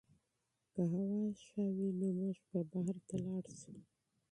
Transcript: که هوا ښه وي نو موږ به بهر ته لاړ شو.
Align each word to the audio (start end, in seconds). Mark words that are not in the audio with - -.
که 0.71 0.81
هوا 0.93 1.21
ښه 1.45 1.63
وي 1.75 1.89
نو 1.99 2.07
موږ 2.19 2.37
به 2.49 2.59
بهر 2.71 2.97
ته 3.07 3.15
لاړ 3.25 3.43
شو. 3.59 3.73